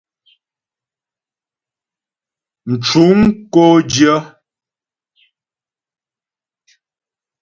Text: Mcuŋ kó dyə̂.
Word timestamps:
Mcuŋ 2.69 3.17
kó 3.53 3.65
dyə̂. 3.91 4.15